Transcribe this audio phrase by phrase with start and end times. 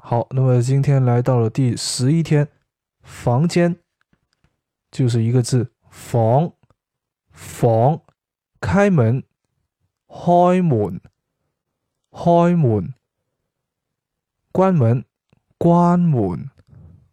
[0.00, 2.48] 好，那么今天来到了第十一天，
[3.02, 3.76] 房间
[4.92, 6.52] 就是一个字，房
[7.32, 8.00] 房
[8.60, 9.22] 开门，
[10.08, 11.00] 开门
[12.12, 12.94] 开门
[14.52, 14.94] 关门，
[15.58, 16.48] 关门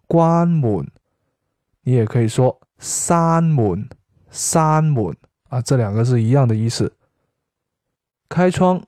[0.07, 0.89] 关门。
[1.81, 3.89] 你也可以说闩门
[4.31, 5.15] 闩门
[5.49, 6.95] 啊，这两个是一样的意思。
[8.29, 8.79] 开窗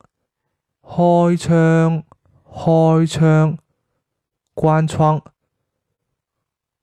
[0.84, 2.04] 开窗
[2.46, 3.58] 开窗。
[4.60, 5.22] 关窗，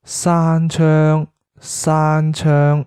[0.05, 1.27] 闩窗，
[1.61, 2.87] 闩窗。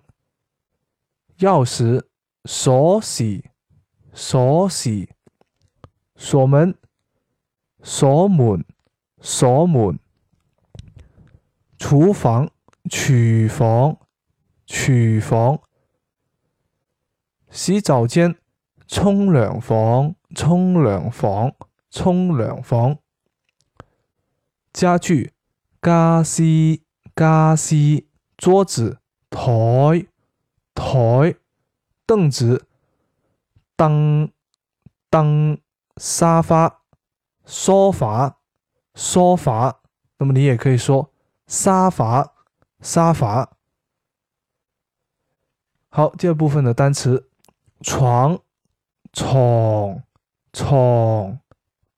[1.40, 2.05] 钥匙，
[2.45, 3.44] 锁匙，
[4.14, 5.09] 锁匙。
[6.16, 6.73] 锁门，
[7.84, 8.64] 锁门，
[9.20, 10.00] 锁门。
[11.78, 12.50] 厨房，
[12.90, 13.14] 厨
[13.50, 13.98] 房，
[14.66, 15.59] 厨房。
[17.50, 18.34] 洗澡间，
[18.88, 21.52] 冲凉房，冲凉房，
[21.92, 22.98] 冲凉房。
[24.77, 25.34] 家具，
[25.81, 26.44] 家私
[27.16, 27.73] 家私，
[28.38, 29.00] 桌子
[29.31, 30.06] 台
[30.75, 31.33] 台，
[32.06, 32.67] 凳子
[33.75, 34.31] 凳
[35.09, 35.58] 凳，
[35.95, 36.83] 沙发
[37.44, 38.36] sofa
[38.94, 39.78] sofa，
[40.20, 41.11] 那么你也可以说
[41.48, 42.36] 沙发
[42.80, 43.58] 沙发。
[45.89, 47.28] 好，第二部分的单词
[47.81, 48.39] 床
[49.11, 50.03] 床
[50.53, 51.39] 床，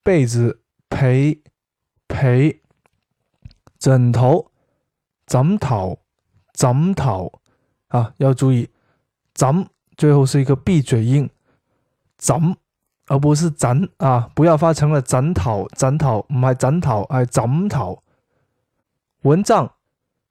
[0.01, 1.41] 被子陪。
[2.07, 2.61] 陪
[3.79, 4.51] 枕头，
[5.25, 5.99] 枕头，
[6.53, 7.39] 枕头，
[7.87, 8.69] 啊，要注意，
[9.33, 11.29] 枕最后是一个闭嘴音，
[12.17, 12.55] 枕，
[13.07, 18.03] 而不是枕啊，不要发成了枕头，枕头唔系枕头，系枕头。
[19.21, 19.73] 蚊帐，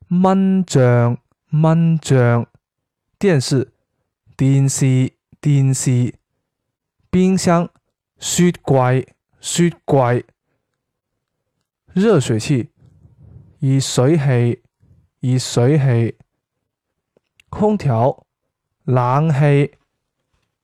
[0.08, 1.18] 蚊帐，
[1.52, 2.46] 蚊帐。
[3.18, 3.72] 电视，
[4.36, 6.14] 电视，电视。
[7.10, 7.66] 冰箱，
[8.18, 9.08] 雪柜，
[9.40, 10.26] 雪柜。
[11.94, 12.68] 热水器。
[13.60, 14.62] 热水器，
[15.18, 16.16] 热水器，
[17.50, 18.24] 空调，
[18.84, 19.74] 冷气，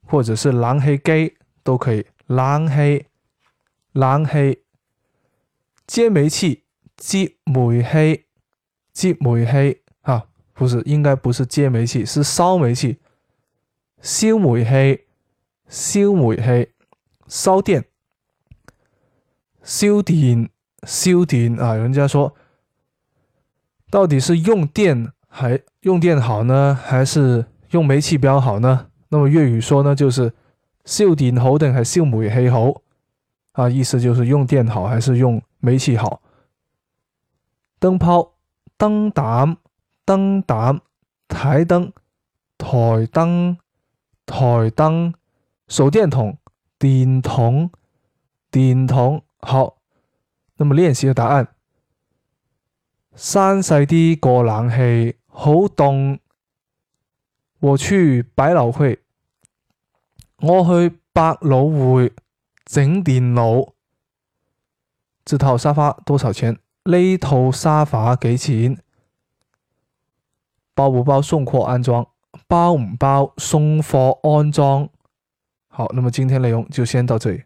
[0.06, 2.06] 或者是冷气机都可以。
[2.26, 3.06] 冷气，
[3.92, 4.62] 冷气，
[5.88, 6.62] 接煤气，
[6.96, 8.26] 接煤气，
[8.92, 9.80] 接煤气。
[10.02, 12.98] 啊，不是，应该不是接煤气，是烧煤气，
[14.02, 15.04] 烧煤气，
[15.66, 16.70] 烧煤气，
[17.26, 17.84] 烧电，
[19.64, 20.48] 烧电，
[20.86, 21.74] 烧电啊！
[21.74, 22.32] 人家说。
[23.94, 28.88] 到底是用电还用电好呢，还是用煤气比较好呢？
[29.10, 30.32] 那么粤语说呢，就是
[30.84, 32.82] “秀顶好灯”还笑秀母也黑猴”，
[33.54, 33.68] 啊？
[33.70, 36.20] 意思就是用电好还是用煤气好？
[37.78, 38.32] 灯泡、
[38.76, 39.56] 灯胆、
[40.04, 40.80] 灯胆、
[41.28, 41.92] 台灯、
[42.58, 43.56] 台灯、
[44.26, 45.14] 台灯、
[45.68, 46.36] 手电筒、
[46.80, 47.70] 电筒、
[48.50, 49.76] 电筒好。
[50.56, 51.53] 那么练习的答案。
[53.16, 56.18] 删细啲过冷气，好冻。
[57.60, 59.00] 我去摆楼区，
[60.40, 62.12] 我去百老汇
[62.64, 63.72] 整电脑。
[65.24, 66.58] 这套沙发多少钱？
[66.86, 68.78] 呢套沙发几钱？
[70.74, 72.06] 包唔包送货安装？
[72.48, 74.88] 包唔包送货安装？
[75.68, 77.44] 好，那么今天内容就先到这里。